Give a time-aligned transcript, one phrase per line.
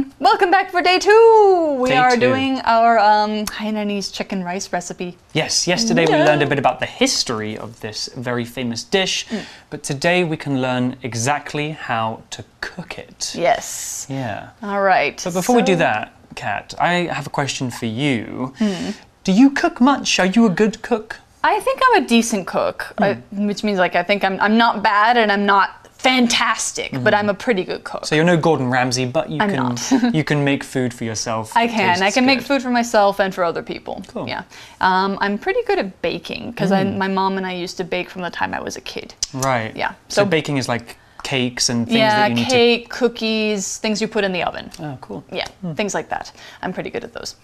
[0.00, 1.76] Everyone, welcome back for day two.
[1.78, 2.20] We Day are two.
[2.20, 5.18] doing our um, Hainanese chicken rice recipe.
[5.34, 9.44] Yes, yesterday we learned a bit about the history of this very famous dish, Mm.
[9.68, 13.34] but today we can learn exactly how to cook it.
[13.36, 14.06] Yes.
[14.08, 14.50] Yeah.
[14.62, 15.20] All right.
[15.22, 18.54] But before we do that, Kat, I have a question for you.
[18.58, 18.90] Hmm.
[19.24, 20.18] Do you cook much?
[20.18, 21.16] Are you a good cook?
[21.44, 23.46] I think I'm a decent cook, I- Hmm.
[23.46, 27.28] which means like I think I'm I'm not bad and I'm not fantastic, but I'm
[27.28, 28.06] a pretty good cook.
[28.06, 30.14] So you're no Gordon Ramsay, but you I'm can not.
[30.18, 31.52] you can make food for yourself.
[31.56, 32.02] I can.
[32.02, 34.02] I can make food for myself and for other people.
[34.08, 34.26] Cool.
[34.28, 34.42] Yeah.
[34.80, 36.98] Um, I'm pretty good at baking because Hmm.
[36.98, 39.14] my mom and I used to bake from the time I was a kid.
[39.34, 39.74] Right.
[39.76, 43.76] Yeah, So, so- baking is like cakes and things yeah, that you need cake, cookies,
[43.78, 44.70] things you put in the oven.
[44.80, 45.22] Oh, cool.
[45.30, 46.32] Yeah, things like that.
[46.62, 47.36] I'm pretty good at those.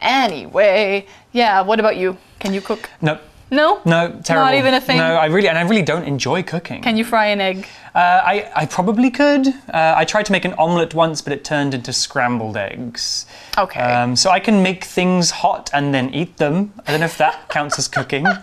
[0.00, 2.16] Anyway, yeah, what about you?
[2.38, 2.88] Can you cook?
[3.00, 3.18] No.
[3.50, 3.80] No?
[3.84, 4.46] No, terrible.
[4.46, 4.96] Not even a thing?
[4.96, 6.82] No, I really and I really don't enjoy cooking.
[6.82, 7.66] Can you fry an egg?
[7.94, 9.46] Uh, I, I probably could.
[9.46, 13.24] Uh, I tried to make an omelette once, but it turned into scrambled eggs.
[13.56, 13.80] Okay.
[13.80, 16.72] Um, so I can make things hot and then eat them.
[16.86, 18.26] I don't know if that counts as cooking.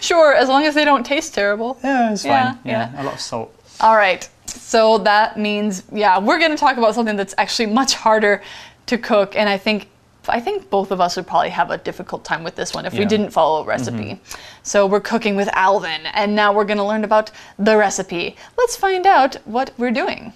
[0.00, 1.78] Sure, as long as they don't taste terrible.
[1.82, 2.60] Yeah, it's Yeah, fine.
[2.64, 3.54] Yeah, a lot of salt.
[3.80, 4.28] All right.
[4.46, 8.42] So that means, yeah, we're going to talk about something that's actually much harder
[8.86, 9.88] to cook, and I think.
[10.28, 12.92] I think both of us would probably have a difficult time with this one if
[12.92, 13.04] we Yeah.
[13.04, 13.08] Mm-hmm.
[13.08, 14.20] didn't follow a recipe.
[14.62, 18.36] So we're cooking with Alvin, and now we're going to learn about the recipe.
[18.58, 20.32] Let's find out what we're doing.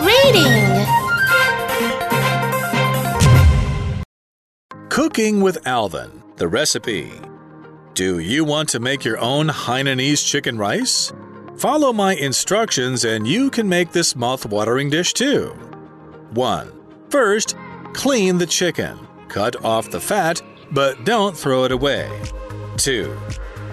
[0.00, 0.86] Reading.
[4.88, 7.10] Cooking with Alvin, the recipe.
[7.94, 11.12] Do you want to make your own Hainanese chicken rice?
[11.56, 15.48] Follow my instructions and you can make this mouth-watering dish too.
[16.32, 16.72] 1.
[17.10, 17.56] First,
[17.92, 18.98] clean the chicken.
[19.28, 22.10] Cut off the fat, but don't throw it away.
[22.78, 23.16] 2.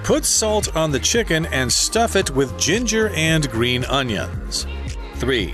[0.04, 4.68] Put salt on the chicken and stuff it with ginger and green onions.
[5.16, 5.54] 3.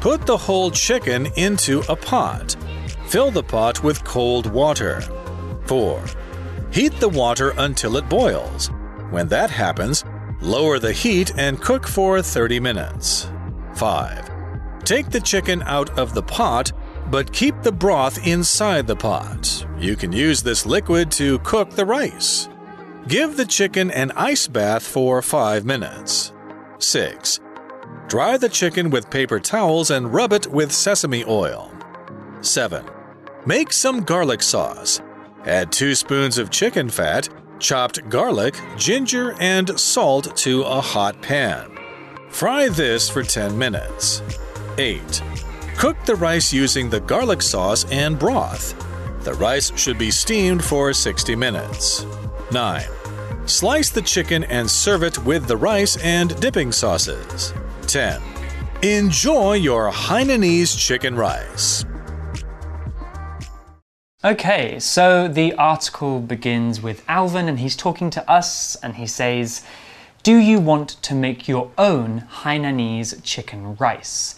[0.00, 2.56] Put the whole chicken into a pot.
[3.06, 5.00] Fill the pot with cold water.
[5.66, 6.02] 4.
[6.70, 8.70] Heat the water until it boils.
[9.10, 10.04] When that happens,
[10.40, 13.30] lower the heat and cook for 30 minutes.
[13.74, 14.30] 5.
[14.84, 16.72] Take the chicken out of the pot,
[17.10, 19.66] but keep the broth inside the pot.
[19.78, 22.48] You can use this liquid to cook the rice.
[23.06, 26.32] Give the chicken an ice bath for 5 minutes.
[26.78, 27.40] 6.
[28.08, 31.72] Dry the chicken with paper towels and rub it with sesame oil.
[32.40, 32.84] 7.
[33.46, 35.00] Make some garlic sauce.
[35.44, 41.70] Add 2 spoons of chicken fat, chopped garlic, ginger, and salt to a hot pan.
[42.28, 44.22] Fry this for 10 minutes.
[44.76, 45.22] 8.
[45.78, 48.74] Cook the rice using the garlic sauce and broth.
[49.22, 52.04] The rice should be steamed for 60 minutes.
[52.50, 52.82] 9.
[53.46, 57.54] Slice the chicken and serve it with the rice and dipping sauces.
[57.86, 58.20] 10.
[58.82, 61.84] Enjoy your Hainanese chicken rice.
[64.24, 69.62] Okay, so the article begins with Alvin and he's talking to us and he says,
[70.24, 74.34] Do you want to make your own Hainanese chicken rice?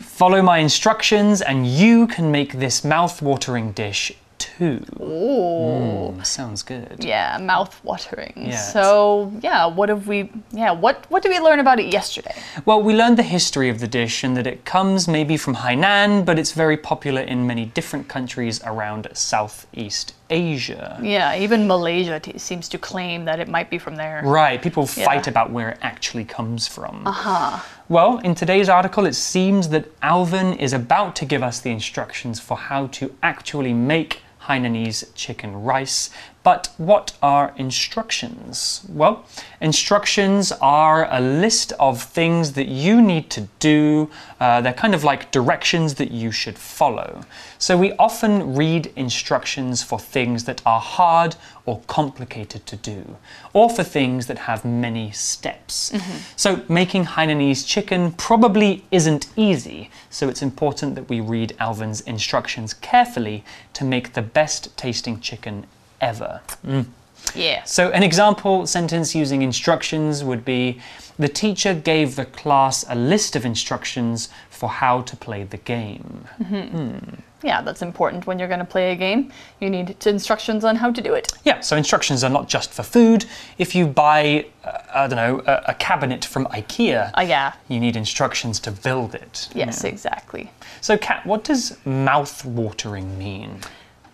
[0.00, 4.12] Follow my instructions and you can make this mouth-watering dish
[4.62, 6.12] Ooh.
[6.16, 6.96] Mm, sounds good.
[7.04, 8.32] Yeah, mouth watering.
[8.36, 12.34] Yeah, So, yeah, what have we yeah, what what did we learn about it yesterday?
[12.64, 16.24] Well, we learned the history of the dish and that it comes maybe from Hainan,
[16.24, 20.98] but it's very popular in many different countries around Southeast Asia.
[21.02, 24.22] Yeah, even Malaysia t- seems to claim that it might be from there.
[24.24, 25.30] Right, people fight Yeah.
[25.30, 27.06] about where it actually comes from.
[27.06, 27.58] Uh-huh.
[27.88, 32.40] Well, in today's article, it seems that Alvin is about to give us the instructions
[32.40, 36.10] for how to actually make Hainanese chicken rice.
[36.44, 38.84] But what are instructions?
[38.88, 39.24] Well,
[39.60, 44.10] instructions are a list of things that you need to do.
[44.40, 47.22] Uh, they're kind of like directions that you should follow.
[47.58, 53.16] So we often read instructions for things that are hard or complicated to do,
[53.52, 55.92] or for things that have many steps.
[56.34, 62.74] So making Hainanese chicken probably isn't easy, so it's important that we read Alvin's instructions
[62.74, 63.44] carefully
[63.74, 65.66] to make the best tasting chicken
[66.02, 66.40] ever.
[66.66, 66.86] Mm.
[67.34, 67.62] Yeah.
[67.64, 70.80] So, an example sentence using instructions would be
[71.18, 76.24] The teacher gave the class a list of instructions for how to play the game.
[76.42, 76.76] Mm-hmm.
[76.76, 77.14] Hmm.
[77.44, 79.32] Yeah, that's important when you're going to play a game.
[79.60, 81.32] You need instructions on how to do it.
[81.44, 83.24] Yeah, so instructions are not just for food.
[83.58, 87.52] If you buy, uh, I don't know, a, a cabinet from IKEA, Oh, yeah.
[87.68, 89.48] you need instructions to build it.
[89.54, 90.50] Yes, exactly.
[90.80, 93.58] So, Kat, what does mouth watering mean?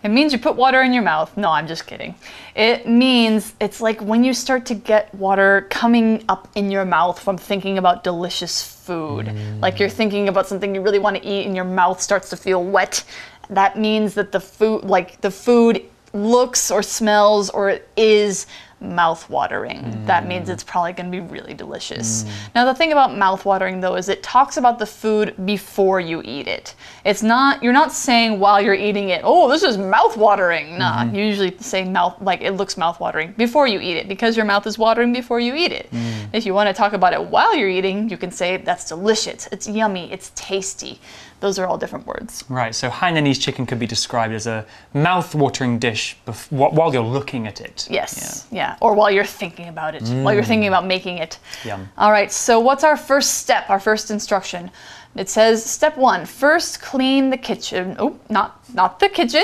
[0.03, 1.35] It means you put water in your mouth.
[1.35, 2.15] No, I'm just kidding.
[2.55, 7.19] It means it's like when you start to get water coming up in your mouth
[7.19, 9.25] from thinking about delicious food.
[9.25, 9.61] Mm.
[9.61, 12.37] Like you're thinking about something you really want to eat and your mouth starts to
[12.37, 13.03] feel wet.
[13.49, 18.47] That means that the food, like the food looks or smells or is
[18.81, 20.05] mouth watering.
[20.05, 20.53] That means mm.
[20.53, 22.23] it's probably going to be really delicious.
[22.23, 22.29] Mm.
[22.55, 26.21] Now, the thing about mouth watering though is it talks about the food before you
[26.23, 26.75] eat it.
[27.05, 30.77] It's not, you're not saying while you're eating it, oh, this is mouth watering.
[30.77, 31.15] Nah, mm-hmm.
[31.15, 34.45] you usually say mouth, like it looks mouth watering before you eat it because your
[34.45, 35.91] mouth is watering before you eat it.
[35.91, 36.29] Mm.
[36.33, 39.47] If you want to talk about it while you're eating, you can say that's delicious,
[39.51, 40.99] it's yummy, it's tasty.
[41.39, 42.43] Those are all different words.
[42.49, 46.17] Right, so Hainanese chicken could be described as a mouth-watering dish
[46.49, 47.87] while you're looking at it.
[47.89, 48.45] Yes.
[48.51, 48.75] Yeah.
[48.81, 50.73] Or while you're thinking about it, while you're thinking mm.
[50.73, 51.39] about making it.
[51.63, 51.89] Yum.
[51.97, 52.31] All right.
[52.31, 53.69] So what's our first step?
[53.69, 54.71] Our first instruction.
[55.15, 57.95] It says step one: first clean the kitchen.
[57.99, 59.43] Oh, not not the kitchen.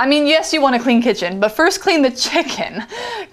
[0.00, 2.82] I mean, yes, you want to clean kitchen, but first clean the chicken.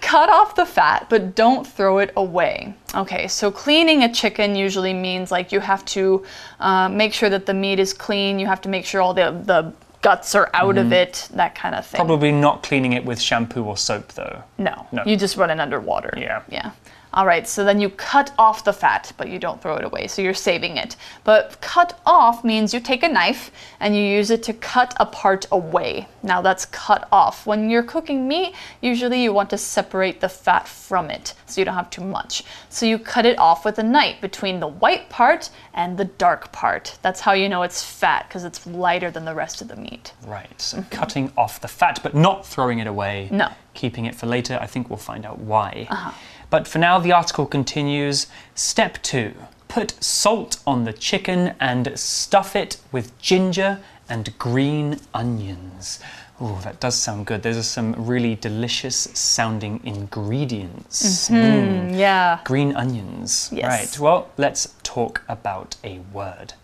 [0.02, 2.74] Cut off the fat, but don't throw it away.
[2.94, 6.26] Okay, so cleaning a chicken usually means like you have to
[6.60, 8.38] uh, make sure that the meat is clean.
[8.38, 9.72] You have to make sure all the the
[10.02, 11.98] guts are out of it, that kind of thing.
[11.98, 14.42] Probably not cleaning it with shampoo or soap, though.
[14.58, 15.02] No, No.
[15.06, 16.12] you just run it under water.
[16.16, 16.42] Yeah.
[16.50, 16.70] Yeah.
[17.14, 20.06] All right, so then you cut off the fat, but you don't throw it away,
[20.06, 20.96] so you're saving it.
[21.24, 23.50] But cut off means you take a knife
[23.80, 26.06] and you use it to cut a part away.
[26.22, 27.46] Now that's cut off.
[27.46, 31.64] When you're cooking meat, usually you want to separate the fat from it so you
[31.64, 32.44] don't have too much.
[32.68, 36.52] So you cut it off with a knife between the white part and the dark
[36.52, 36.98] part.
[37.02, 40.12] That's how you know it's fat because it's lighter than the rest of the meat.
[40.26, 40.90] Right, so mm-hmm.
[40.90, 43.28] cutting off the fat, but not throwing it away.
[43.30, 43.50] No.
[43.74, 44.58] Keeping it for later.
[44.60, 45.86] I think we'll find out why.
[45.88, 46.12] Uh-huh.
[46.50, 48.26] But for now, the article continues.
[48.54, 49.34] Step two
[49.68, 53.78] put salt on the chicken and stuff it with ginger
[54.08, 56.00] and green onions.
[56.40, 57.42] Oh, that does sound good.
[57.42, 61.28] Those are some really delicious sounding ingredients.
[61.28, 61.98] Mm.
[61.98, 62.40] Yeah.
[62.44, 63.50] Green onions.
[63.52, 63.64] Yes.
[63.64, 66.54] Right, well, let's talk about a word.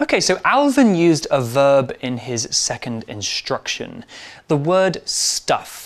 [0.00, 4.04] Okay, so Alvin used a verb in his second instruction,
[4.48, 5.81] the word stuff.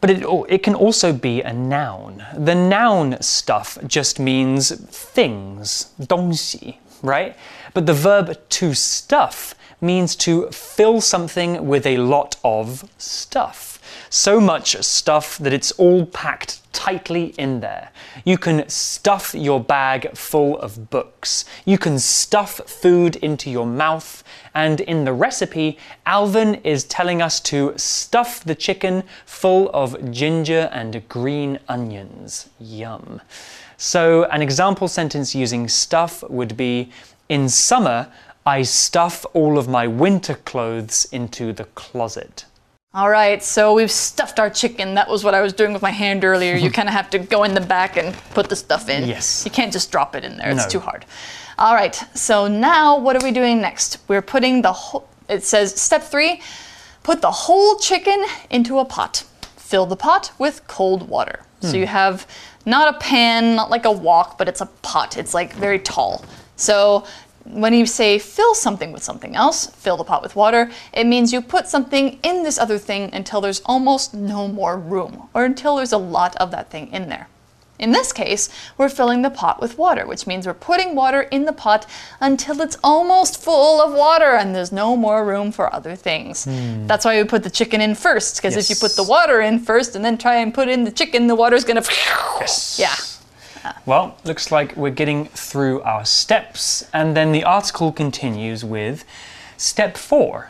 [0.00, 2.24] But it, it can also be a noun.
[2.34, 7.36] The noun stuff just means things, 东西, right?
[7.74, 13.69] But the verb to stuff means to fill something with a lot of stuff.
[14.08, 17.90] So much stuff that it's all packed tightly in there.
[18.24, 21.44] You can stuff your bag full of books.
[21.64, 24.24] You can stuff food into your mouth.
[24.54, 30.68] And in the recipe, Alvin is telling us to stuff the chicken full of ginger
[30.72, 32.48] and green onions.
[32.58, 33.20] Yum.
[33.76, 36.90] So, an example sentence using stuff would be
[37.28, 38.08] In summer,
[38.44, 42.44] I stuff all of my winter clothes into the closet.
[42.92, 44.94] All right, so we've stuffed our chicken.
[44.96, 46.56] That was what I was doing with my hand earlier.
[46.56, 49.06] You kind of have to go in the back and put the stuff in.
[49.06, 49.44] Yes.
[49.44, 50.50] You can't just drop it in there.
[50.50, 50.68] It's No.
[50.68, 51.06] too hard.
[51.56, 53.98] All right, so now what are we doing next?
[54.08, 56.42] We're putting the whole, it says step three,
[57.04, 59.24] put the whole chicken into a pot.
[59.56, 61.40] Fill the pot with cold water.
[61.60, 61.76] So hmm.
[61.76, 62.26] you have
[62.66, 65.16] not a pan, not like a wok, but it's a pot.
[65.16, 66.24] It's like very tall.
[66.56, 67.06] So
[67.44, 71.32] when you say fill something with something else, fill the pot with water, it means
[71.32, 75.76] you put something in this other thing until there's almost no more room, or until
[75.76, 77.28] there's a lot of that thing in there.
[77.80, 81.46] In this case, we're filling the pot with water, which means we're putting water in
[81.46, 81.86] the pot
[82.20, 86.44] until it's almost full of water and there's no more room for other things.
[86.44, 86.86] Hmm.
[86.86, 89.58] That's why we put the chicken in first, because if you put the water in
[89.58, 91.82] first and then try and put in the chicken, the water's gonna.
[92.76, 92.94] Yeah.
[93.86, 99.04] Well, looks like we're getting through our steps, and then the article continues with
[99.56, 100.48] step four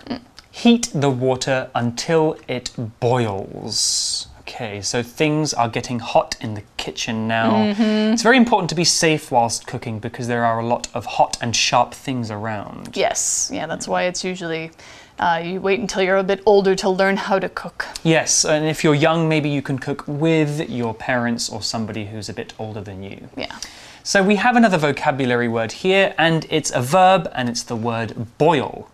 [0.50, 4.26] heat the water until it boils.
[4.40, 7.52] Okay, so things are getting hot in the kitchen now.
[7.52, 8.12] Mm-hmm.
[8.12, 11.38] It's very important to be safe whilst cooking because there are a lot of hot
[11.40, 12.97] and sharp things around.
[12.97, 13.50] Yes.
[13.52, 14.73] Yeah, that's why it's usually.
[15.20, 17.84] Uh, you wait until you're a bit older to learn how to cook.
[18.02, 22.30] Yes, and if you're young, maybe you can cook with your parents or somebody who's
[22.30, 23.28] a bit older than you.
[23.36, 23.54] Yeah.
[24.02, 28.14] So we have another vocabulary word here, and it's a verb, and it's the word
[28.38, 28.90] boil.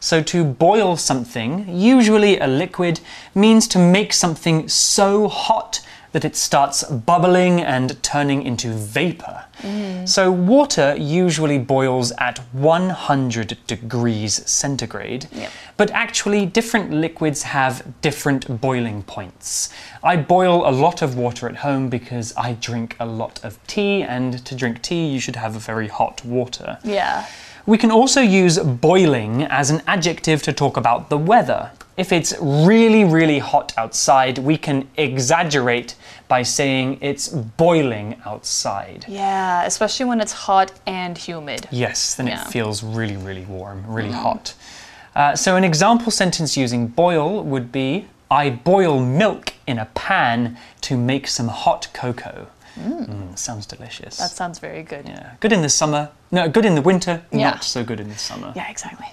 [0.00, 2.98] So to boil something, usually a liquid,
[3.32, 5.80] means to make something so hot
[6.18, 9.44] that it starts bubbling and turning into vapor.
[10.04, 15.50] So water usually boils at 100 degrees centigrade, Yep.
[15.76, 19.68] but actually different liquids have different boiling points.
[20.02, 24.02] I boil a lot of water at home because I drink a lot of tea,
[24.02, 26.78] and to drink tea, you should have a very hot water.
[26.82, 27.26] Yeah.
[27.66, 31.70] We can also use boiling as an adjective to talk about the weather.
[31.98, 35.96] If it's really, really hot outside, we can exaggerate
[36.28, 39.04] by saying it's boiling outside.
[39.08, 41.66] Yeah, especially when it's hot and humid.
[41.70, 42.42] Yes, then Yeah.
[42.42, 44.54] it feels really, really warm, really hot.
[45.16, 50.56] Uh, so, an example sentence using boil would be I boil milk in a pan
[50.82, 52.46] to make some hot cocoa.
[52.78, 54.18] Mm, sounds delicious.
[54.18, 55.08] That sounds very good.
[55.08, 55.30] yeah.
[55.40, 56.10] Good in the summer.
[56.30, 57.50] No, good in the winter, Yeah.
[57.50, 58.52] not so good in the summer.
[58.54, 59.06] Yeah, exactly.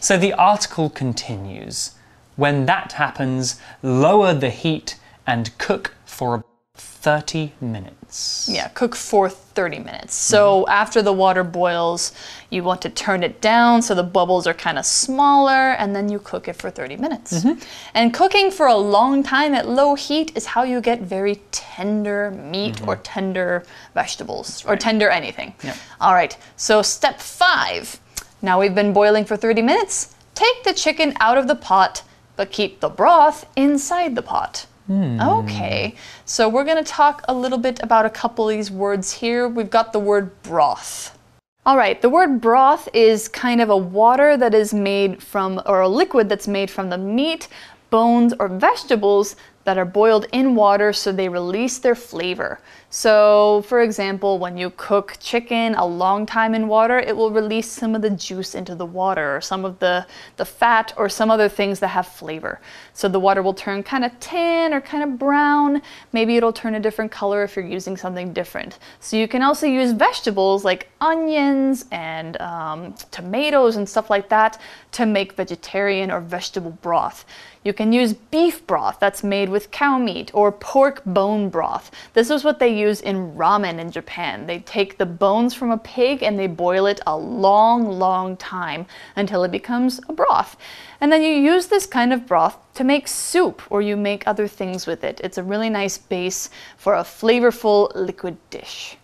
[0.00, 1.92] So the article continues
[2.40, 6.42] When that happens, lower the heat and cook for
[6.74, 8.48] 30 minutes.
[8.50, 10.14] Yeah, cook for 30 minutes.
[10.14, 10.70] So mm-hmm.
[10.70, 12.12] after the water boils,
[12.48, 16.08] you want to turn it down so the bubbles are kind of smaller, and then
[16.08, 17.44] you cook it for 30 minutes.
[17.44, 17.62] Mm-hmm.
[17.92, 22.30] And cooking for a long time at low heat is how you get very tender
[22.30, 22.88] meat mm-hmm.
[22.88, 25.52] or tender vegetables or tender anything.
[25.62, 25.76] Yeah.
[26.00, 28.00] All right, so step five.
[28.40, 30.14] Now we've been boiling for 30 minutes.
[30.34, 32.02] Take the chicken out of the pot,
[32.40, 34.64] but keep the broth inside the pot.
[34.86, 35.20] Hmm.
[35.20, 35.94] Okay,
[36.24, 39.46] so we're going to talk a little bit about a couple of these words here.
[39.46, 41.18] We've got the word broth.
[41.66, 45.82] All right, the word broth is kind of a water that is made from, or
[45.82, 47.46] a liquid that's made from the meat,
[47.90, 49.36] bones, or vegetables
[49.70, 52.58] that are boiled in water so they release their flavor.
[52.92, 57.70] So, for example, when you cook chicken a long time in water, it will release
[57.70, 60.04] some of the juice into the water, or some of the,
[60.38, 62.60] the fat, or some other things that have flavor.
[62.94, 65.82] So the water will turn kind of tan or kind of brown.
[66.12, 68.80] Maybe it'll turn a different color if you're using something different.
[68.98, 74.60] So you can also use vegetables like onions and um, tomatoes and stuff like that
[74.92, 77.24] to make vegetarian or vegetable broth.
[77.62, 81.90] You can use beef broth that's made with cow meat or pork bone broth.
[82.14, 84.46] This is what they use in ramen in Japan.
[84.46, 88.86] They take the bones from a pig and they boil it a long, long time
[89.14, 90.56] until it becomes a broth.
[91.02, 94.48] And then you use this kind of broth to make soup or you make other
[94.48, 95.20] things with it.
[95.22, 96.48] It's a really nice base
[96.78, 98.96] for a flavorful liquid dish.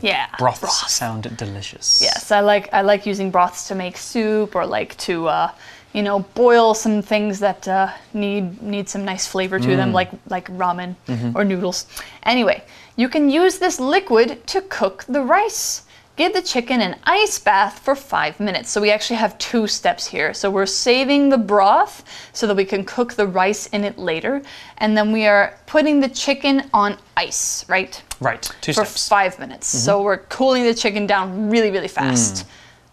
[0.00, 0.26] Yeah.
[0.38, 2.00] Broths sound delicious.
[2.02, 5.50] Yes, I like I like using broths to make soup or like to uh,
[5.92, 10.10] you know boil some things that uh, need need some nice flavor to them, like
[10.28, 10.94] like ramen
[11.34, 11.86] or noodles.
[12.22, 12.62] Anyway,
[12.96, 15.82] you can use this liquid to cook the rice.
[16.16, 18.70] Give the chicken an ice bath for five minutes.
[18.70, 20.34] So we actually have two steps here.
[20.34, 24.42] So we're saving the broth so that we can cook the rice in it later,
[24.78, 28.02] and then we are putting the chicken on ice, right?
[28.20, 29.08] Right, two for steps.
[29.08, 29.66] five minutes.
[29.66, 30.04] So mm-hmm.
[30.04, 32.44] we're cooling the chicken down really, really fast.
[32.44, 32.48] Mm.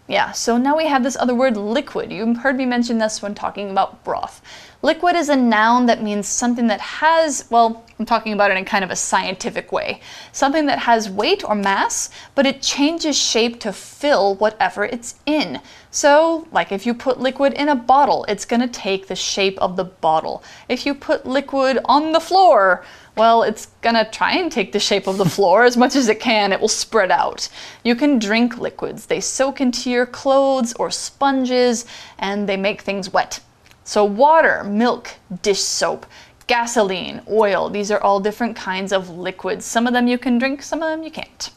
[0.08, 2.10] Yeah, so now we have this other word, liquid.
[2.10, 4.40] You heard me mention this when talking about broth.
[4.80, 8.64] Liquid is a noun that means something that has, well, I'm talking about it in
[8.64, 10.00] kind of a scientific way.
[10.32, 15.60] Something that has weight or mass, but it changes shape to fill whatever it's in.
[15.90, 19.58] So, like if you put liquid in a bottle, it's going to take the shape
[19.58, 20.42] of the bottle.
[20.70, 22.82] If you put liquid on the floor,
[23.18, 26.20] well, it's gonna try and take the shape of the floor as much as it
[26.20, 26.52] can.
[26.52, 27.48] It will spread out.
[27.84, 29.06] You can drink liquids.
[29.06, 31.84] They soak into your clothes or sponges
[32.18, 33.40] and they make things wet.
[33.84, 35.10] So, water, milk,
[35.42, 36.06] dish soap,
[36.46, 39.64] gasoline, oil, these are all different kinds of liquids.
[39.64, 41.50] Some of them you can drink, some of them you can't.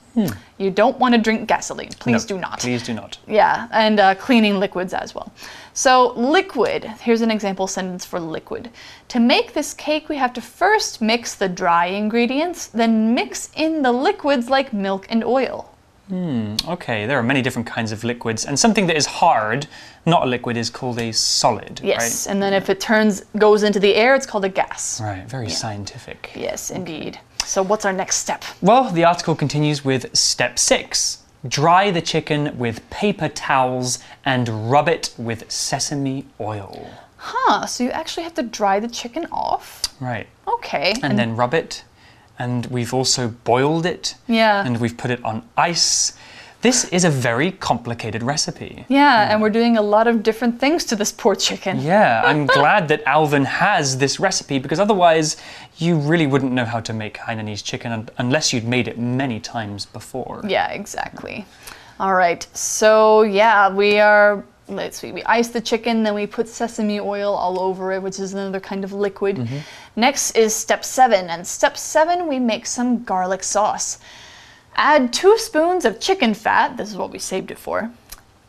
[0.58, 1.90] You don't want to drink gasoline.
[2.00, 2.60] Please No, do not.
[2.60, 3.18] Please do not.
[3.28, 5.32] Yeah, and uh, cleaning liquids as well.
[5.74, 8.70] So, liquid, here's an example sentence for liquid.
[9.10, 13.82] To make this cake, we have to first mix the dry ingredients, then mix in
[13.82, 15.70] the liquids like milk and oil.
[16.10, 19.68] Hmm, okay, there are many different kinds of liquids, and something that is hard,
[20.06, 21.80] not a liquid, is called a solid.
[21.82, 25.00] Yes, and then if it turns goes into the air, it's called a gas.
[25.00, 25.12] Right.
[25.22, 25.30] Right.
[25.30, 26.32] Very scientific.
[26.36, 27.20] Yes, indeed.
[27.46, 28.44] So, what's our next step?
[28.62, 31.21] Well, the article continues with step six.
[31.48, 36.90] Dry the chicken with paper towels and rub it with sesame oil.
[37.18, 39.82] Huh, so you actually have to dry the chicken off?
[40.00, 40.28] Right.
[40.48, 40.96] Okay.
[41.02, 41.84] And then rub it.
[42.38, 44.16] And we've also boiled it.
[44.28, 44.66] Yeah.
[44.66, 46.18] And we've put it on ice.
[46.62, 48.86] This is a very complicated recipe.
[48.88, 49.42] yeah, and hmm.
[49.42, 51.82] we're doing a lot of different things to this poor chicken.
[51.82, 55.38] Yeah, I'm glad that Alvin has this recipe because otherwise
[55.78, 59.40] you really wouldn't know how to make Hainanese chicken un- unless you'd made it many
[59.40, 60.42] times before.
[60.48, 61.46] Yeah, exactly.
[62.00, 62.46] All right.
[62.56, 64.44] So yeah, we are.
[64.68, 65.12] Let's see.
[65.12, 68.60] We ice the chicken, then we put sesame oil all over it, which is another
[68.60, 69.36] kind of liquid.
[69.36, 69.58] Mm-hmm.
[69.98, 74.00] Next is step seven, and step seven we make some garlic sauce.
[74.76, 76.78] Add two spoons of chicken fat.
[76.78, 77.92] This is what we saved it for.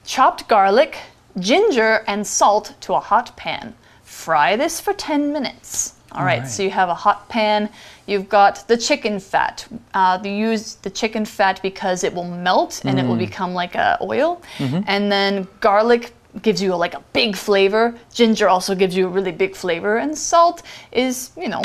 [0.05, 0.99] Chopped garlic,
[1.39, 3.75] ginger, and salt to a hot pan.
[4.05, 5.95] Fry this for 10 minutes.
[6.13, 7.71] All right, so you have a hot pan.
[8.07, 9.67] You've got the chicken fat.
[9.95, 13.75] Uh, you use the chicken fat because it will melt and it will become like
[13.75, 14.43] a oil.
[14.87, 16.13] And then garlic
[16.43, 17.95] gives you like a big flavor.
[18.13, 20.63] Ginger also gives you a really big flavor, and salt
[20.93, 21.63] is, you know,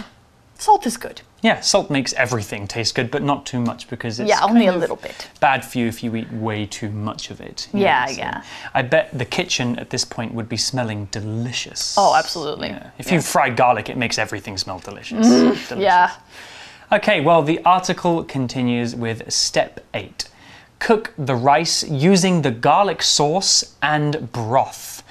[0.57, 1.21] salt is good.
[1.47, 4.71] Yeah, salt makes everything taste good, but not too much because it's Yeah, only kind
[4.71, 5.29] a of little bit.
[5.39, 7.69] bad for you if you eat way too much of it.
[7.73, 8.43] Yeah, know, so yeah.
[8.73, 11.95] I bet the kitchen at this point would be smelling delicious.
[11.97, 12.67] Oh, absolutely.
[12.69, 12.89] Yeah.
[12.97, 15.25] If you fry garlic, it makes everything smell delicious.
[15.25, 15.41] Mm.
[15.69, 15.77] Delicious.
[15.79, 16.11] Yeah.
[16.91, 20.29] Okay, well, the article continues with step eight
[20.79, 25.01] cook the rice using the garlic sauce and broth.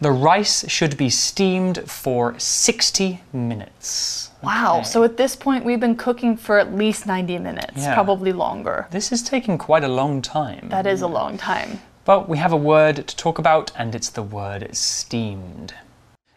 [0.00, 4.31] The rice should be steamed for 60 minutes.
[4.42, 4.78] Wow.
[4.78, 4.84] Okay.
[4.84, 7.94] So at this point, we've been cooking for at least 90 minutes, Yeah.
[7.94, 8.86] probably longer.
[8.90, 10.68] This is taking quite a long time.
[10.68, 11.80] That is a long time.
[12.04, 15.74] But we have a word to talk about, and it's the word steamed.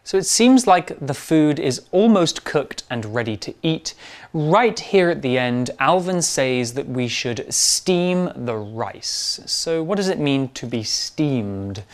[0.04, 3.94] So it seems like the food is almost cooked and ready to eat.
[4.32, 9.40] Right here at the end, Alvin says that we should steam the rice.
[9.46, 11.84] So, what does it mean to be steamed?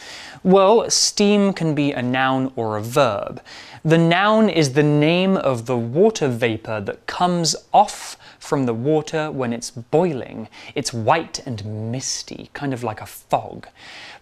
[0.43, 3.43] Well, steam can be a noun or a verb.
[3.85, 9.31] The noun is the name of the water vapor that comes off from the water
[9.31, 10.49] when it's boiling.
[10.75, 13.69] It's white and misty, kind of like a fog.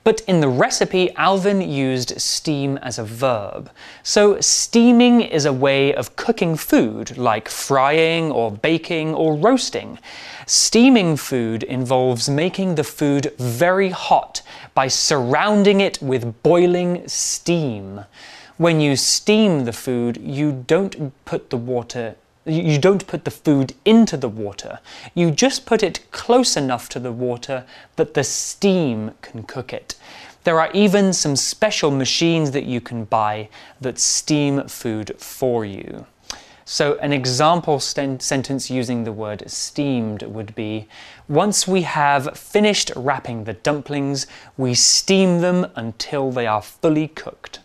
[0.02, 3.70] But in the recipe, Alvin used steam as a verb.
[4.02, 9.98] So, steaming is a way of cooking food, like frying or baking or roasting.
[10.46, 14.42] Steaming food involves making the food very hot
[14.74, 18.04] by surrounding it with boiling steam.
[18.56, 23.74] When you steam the food, you don't put the water you don't put the food
[23.84, 24.80] into the water.
[25.14, 27.64] You just put it close enough to the water
[27.96, 29.94] that the steam can cook it.
[30.44, 36.06] There are even some special machines that you can buy that steam food for you.
[36.72, 40.86] So, an example sentence using the word steamed would be
[41.28, 47.58] Once we have finished wrapping the dumplings, we steam them until they are fully cooked.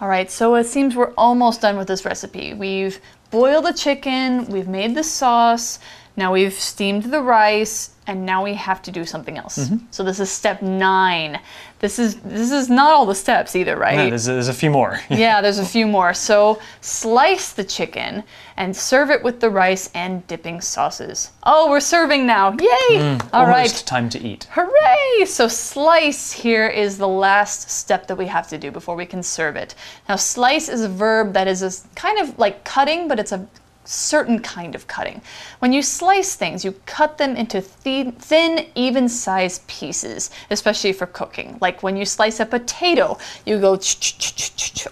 [0.00, 2.52] All right, so it seems we're almost done with this recipe.
[2.52, 2.98] We've
[3.30, 5.78] boiled the chicken, we've made the sauce,
[6.16, 9.58] now we've steamed the rice, and now we have to do something else.
[9.58, 9.86] Mm-hmm.
[9.90, 11.40] So this is step nine.
[11.78, 13.96] This is this is not all the steps either, right?
[13.96, 15.00] No, there's, there's a few more.
[15.10, 16.12] yeah, there's a few more.
[16.12, 18.24] So slice the chicken
[18.56, 21.30] and serve it with the rice and dipping sauces.
[21.44, 22.52] Oh, we're serving now.
[22.52, 23.18] Yay!
[23.32, 23.62] All right.
[23.62, 24.48] Almost time to eat.
[24.50, 25.24] Hooray!
[25.24, 29.22] So slice here is the last step that we have to do before we can
[29.22, 29.74] serve it.
[30.08, 33.48] Now slice is a verb that is a kind of like cutting, but it's a
[33.84, 35.20] certain kind of cutting.
[35.58, 41.06] When you slice things, you cut them into thin, thin even sized pieces, especially for
[41.06, 41.58] cooking.
[41.60, 43.78] Like when you slice a potato, you go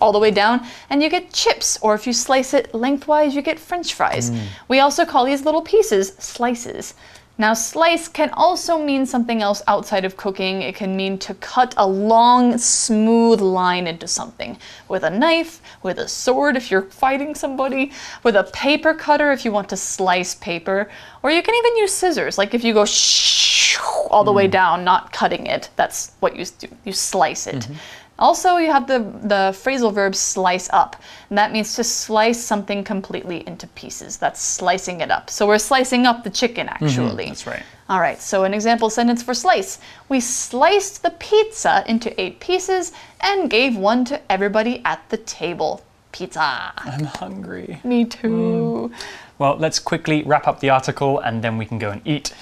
[0.01, 3.43] all the way down and you get chips, or if you slice it lengthwise, you
[3.43, 4.31] get french fries.
[4.31, 4.47] Mm.
[4.69, 6.95] We also call these little pieces slices.
[7.39, 10.61] Now, slice can also mean something else outside of cooking.
[10.61, 15.99] It can mean to cut a long, smooth line into something with a knife, with
[15.99, 17.93] a sword if you're fighting somebody,
[18.25, 20.91] with a paper cutter if you want to slice paper,
[21.23, 22.37] or you can even use scissors.
[22.37, 23.79] Like if you go shh
[24.11, 24.51] all the way mm.
[24.51, 26.69] down, not cutting it, that's what you do.
[26.85, 27.57] You slice it.
[27.57, 27.75] Mm-hmm.
[28.21, 32.85] Also, you have the, the phrasal verb slice up, and that means to slice something
[32.85, 34.19] completely into pieces.
[34.19, 35.31] That's slicing it up.
[35.31, 36.85] So we're slicing up the chicken, mm-hmm.
[36.85, 37.27] actually.
[37.27, 37.63] That's right.
[37.89, 39.81] All right, so an example sentence for slice.
[40.09, 45.83] We sliced the pizza into eight pieces and gave one to everybody at the table.
[46.13, 46.73] Pizza.
[46.77, 47.81] I'm hungry.
[47.85, 48.91] Me too.
[48.93, 49.01] Mm.
[49.39, 52.35] Well, let's quickly wrap up the article and then we can go and eat.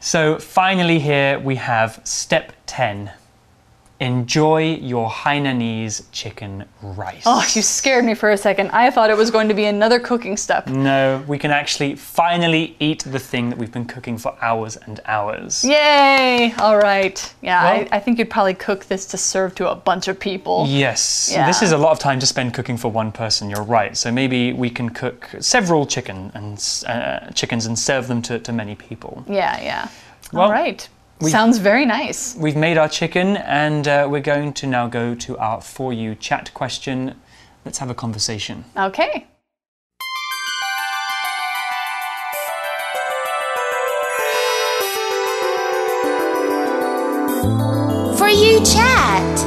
[0.00, 3.10] So, finally, here we have step 10
[4.00, 7.24] enjoy your Hainanese chicken rice.
[7.26, 8.70] Oh, you scared me for a second.
[8.70, 10.68] I thought it was going to be another cooking step.
[10.68, 15.00] No, we can actually finally eat the thing that we've been cooking for hours and
[15.06, 15.64] hours.
[15.64, 16.52] Yay!
[16.58, 17.34] All right.
[17.42, 20.20] Yeah, Well- I, I think you'd probably cook this to serve to a bunch of
[20.20, 20.66] people.
[20.68, 21.46] Yes, Yeah.
[21.46, 23.50] this is a lot of time to spend cooking for one person.
[23.50, 23.96] You're right.
[23.96, 28.52] So maybe we can cook several chicken and uh, chickens and serve them to, to
[28.52, 29.24] many people.
[29.28, 29.88] Yeah, yeah.
[30.32, 30.88] Well, All right.
[31.20, 32.36] Sounds very nice.
[32.36, 36.14] We've made our chicken, and uh, we're going to now go to our for you
[36.14, 37.16] chat question.
[37.64, 38.64] Let's have a conversation.
[38.76, 39.26] Okay.
[48.16, 49.38] For you chat.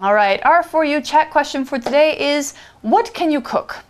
[0.00, 0.40] All right.
[0.46, 3.84] Our for you chat question for today is what can you cook?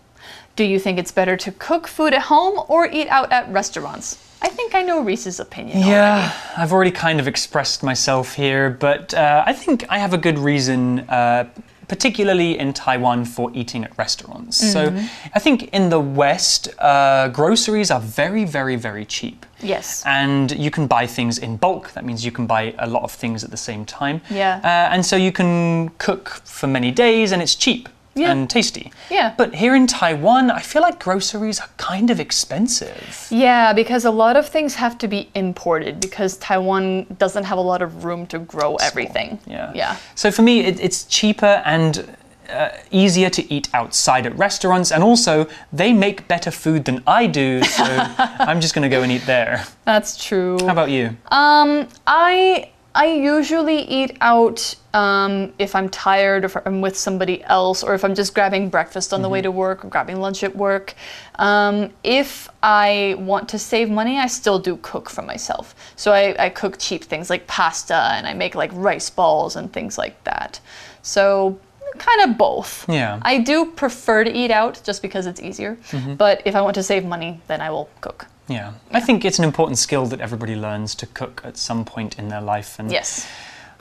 [0.56, 4.33] Do you think it's better to cook food at home or eat out at restaurants?
[4.44, 5.78] I think I know Reese's opinion.
[5.78, 10.18] Yeah, I've already kind of expressed myself here, but uh, I think I have a
[10.18, 11.48] good reason, uh,
[11.88, 14.58] particularly in Taiwan for eating at restaurants.
[14.72, 14.94] So
[15.34, 19.46] I think in the West, uh, groceries are very, very, very cheap.
[19.62, 20.02] Yes.
[20.04, 21.92] And you can buy things in bulk.
[21.92, 24.20] That means you can buy a lot of things at the same time.
[24.28, 24.60] Yeah.
[24.62, 27.88] Uh, and so you can cook for many days and it's cheap.
[28.14, 28.30] Yeah.
[28.30, 28.92] And tasty.
[29.10, 29.34] Yeah.
[29.36, 33.26] But here in Taiwan, I feel like groceries are kind of expensive.
[33.30, 37.62] Yeah, because a lot of things have to be imported because Taiwan doesn't have a
[37.62, 39.40] lot of room to grow everything.
[39.46, 39.72] Yeah.
[39.74, 39.96] Yeah.
[40.14, 42.16] So for me, it, it's cheaper and
[42.50, 47.26] uh, easier to eat outside at restaurants, and also they make better food than I
[47.26, 47.84] do, so
[48.18, 49.64] I'm just going to go and eat there.
[49.84, 50.58] That's true.
[50.60, 51.16] How about you?
[51.28, 57.42] Um, I I usually eat out um, if I'm tired, or if I'm with somebody
[57.44, 60.44] else, or if I'm just grabbing breakfast on the way to work or grabbing lunch
[60.44, 60.94] at work.
[61.34, 65.74] Um, if I want to save money, I still do cook for myself.
[65.96, 69.72] So I, I cook cheap things like pasta, and I make like rice balls and
[69.72, 70.60] things like that.
[71.02, 71.58] So
[71.98, 72.88] kind of both.
[72.88, 73.18] Yeah.
[73.22, 75.76] I do prefer to eat out just because it's easier.
[76.16, 78.26] But if I want to save money, then I will cook.
[78.48, 78.72] Yeah.
[78.90, 82.28] I think it's an important skill that everybody learns to cook at some point in
[82.28, 82.78] their life.
[82.78, 83.26] And Yes.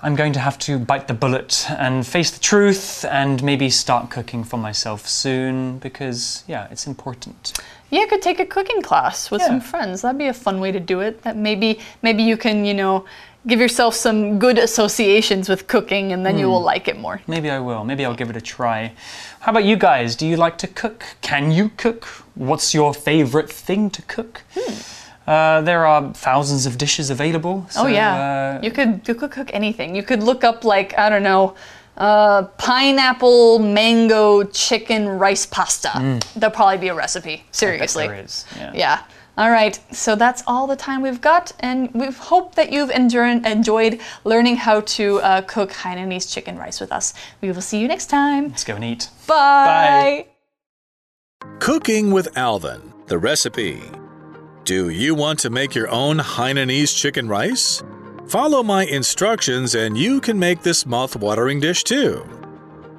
[0.02, 4.10] I'm going to have to bite the bullet and face the truth and maybe start
[4.10, 7.54] cooking for myself soon because, yeah, it's important.
[7.90, 10.02] Yeah, you could take a cooking class with some friends.
[10.02, 11.22] That'd be a fun way to do it.
[11.22, 13.06] That maybe maybe you can, you know,
[13.48, 16.66] give yourself some good associations with cooking and then you will hmm.
[16.66, 17.22] like it more.
[17.28, 17.84] Maybe I will.
[17.84, 18.94] Maybe I'll give it a try.
[19.42, 20.16] How about you guys?
[20.16, 21.04] Do you like to cook?
[21.22, 22.23] Can you cook?
[22.36, 24.42] What's your favorite thing to cook?
[25.26, 27.66] Uh, there are thousands of dishes available.
[27.78, 28.58] oh yeah.
[28.60, 29.96] uh, you could you could cook anything.
[29.96, 31.56] You could look up like, I don't know,
[31.98, 36.20] uh, pineapple mango chicken rice pasta.
[36.36, 37.46] There'll probably be a recipe.
[37.52, 38.08] Seriously.
[38.08, 38.72] there is, yeah.
[38.74, 39.04] Yeah.
[39.38, 39.80] All right.
[39.96, 44.58] So that's all the time we've got, and we hope that you've enjoyed enjoyed learning
[44.58, 47.14] how to uh, cook Hainanese chicken rice with us.
[47.42, 48.50] We will see you next time.
[48.50, 49.10] let's go and eat.
[49.26, 50.26] Bye.
[50.26, 50.33] Bye.
[51.60, 53.82] Cooking with Alvin, the recipe.
[54.64, 57.84] Do you want to make your own Hainanese chicken rice?
[58.28, 62.20] Follow my instructions and you can make this mouth-watering dish too.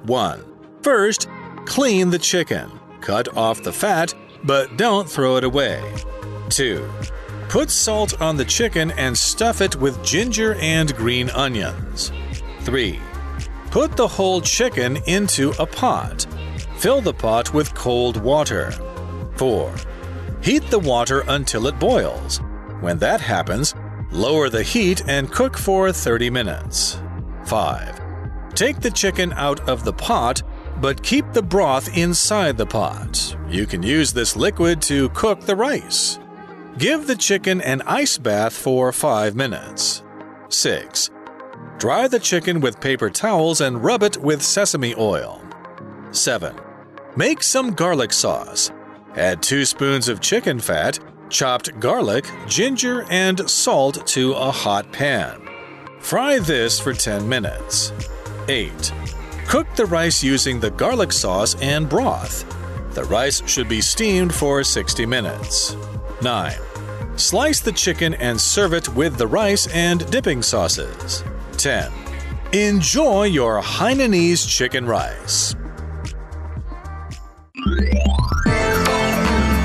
[0.03, 0.45] 1.
[0.81, 1.27] First,
[1.65, 2.71] clean the chicken.
[3.01, 5.83] Cut off the fat, but don't throw it away.
[6.49, 6.87] 2.
[7.49, 12.11] Put salt on the chicken and stuff it with ginger and green onions.
[12.61, 12.99] 3.
[13.71, 16.25] Put the whole chicken into a pot.
[16.85, 18.69] Fill the pot with cold water.
[19.37, 19.73] 4.
[20.43, 22.41] Heat the water until it boils.
[22.79, 23.73] When that happens,
[24.11, 27.01] lower the heat and cook for 30 minutes.
[27.45, 27.99] 5.
[28.53, 30.43] Take the chicken out of the pot,
[30.79, 33.35] but keep the broth inside the pot.
[33.49, 36.19] You can use this liquid to cook the rice.
[36.77, 40.03] Give the chicken an ice bath for 5 minutes.
[40.49, 41.09] 6.
[41.79, 45.41] Dry the chicken with paper towels and rub it with sesame oil.
[46.11, 46.55] 7.
[47.17, 48.71] Make some garlic sauce.
[49.15, 50.99] Add 2 spoons of chicken fat,
[51.29, 55.41] chopped garlic, ginger, and salt to a hot pan.
[56.01, 57.93] Fry this for 10 minutes.
[58.49, 58.91] 8.
[59.47, 62.43] Cook the rice using the garlic sauce and broth.
[62.93, 65.77] The rice should be steamed for 60 minutes.
[66.21, 66.53] 9.
[67.15, 71.23] Slice the chicken and serve it with the rice and dipping sauces.
[71.55, 71.89] 10.
[72.51, 75.55] Enjoy your Hainanese chicken rice.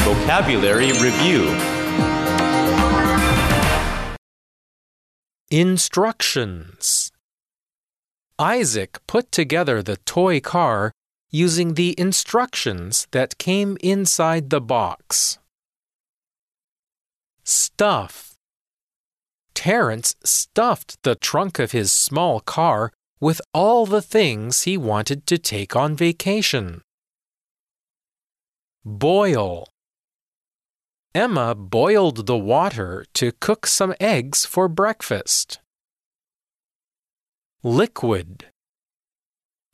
[0.01, 1.55] Vocabulary Review
[5.51, 7.13] Instructions
[8.39, 10.93] Isaac put together the toy car
[11.31, 15.39] using the instructions that came inside the box.
[17.45, 18.33] Stuff
[19.53, 25.37] Terence stuffed the trunk of his small car with all the things he wanted to
[25.37, 26.81] take on vacation.
[28.85, 29.67] Boil
[31.15, 35.61] Emma boiled the water to cook some eggs for breakfast.
[37.63, 38.47] Liquid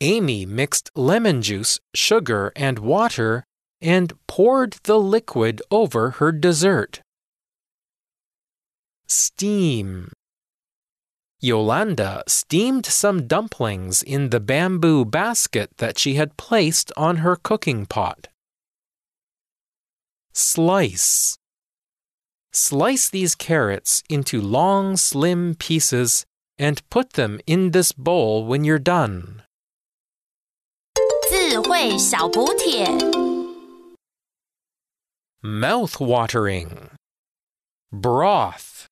[0.01, 3.45] Amy mixed lemon juice, sugar, and water
[3.81, 7.01] and poured the liquid over her dessert.
[9.07, 10.11] Steam
[11.41, 17.87] Yolanda steamed some dumplings in the bamboo basket that she had placed on her cooking
[17.87, 18.27] pot.
[20.36, 21.38] Slice
[22.54, 26.26] Slice these carrots into long, slim pieces
[26.58, 29.44] and put them in this bowl when you're done.
[31.32, 32.86] 智慧小补帖。
[35.42, 36.90] Mouth watering.
[37.92, 38.88] Broth.